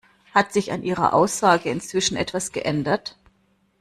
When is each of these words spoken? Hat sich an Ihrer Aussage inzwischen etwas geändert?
Hat 0.33 0.51
sich 0.51 0.71
an 0.71 0.81
Ihrer 0.81 1.13
Aussage 1.13 1.69
inzwischen 1.69 2.17
etwas 2.17 2.51
geändert? 2.51 3.19